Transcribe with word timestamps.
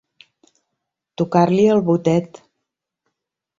Tocar-li 1.23 1.69
el 1.75 1.85
botet. 1.91 2.43